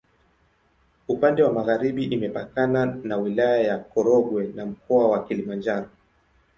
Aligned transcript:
Upande 1.07 1.43
wa 1.43 1.53
magharibi 1.53 2.03
imepakana 2.03 2.85
na 2.85 3.17
Wilaya 3.17 3.61
ya 3.67 3.77
Korogwe 3.77 4.47
na 4.55 4.65
Mkoa 4.65 5.07
wa 5.07 5.25
Kilimanjaro. 5.25 5.89